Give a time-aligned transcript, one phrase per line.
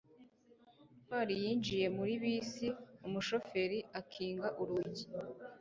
[1.03, 2.67] ntwali yinjiye muri bisi
[3.07, 5.05] umushoferi akinga urugi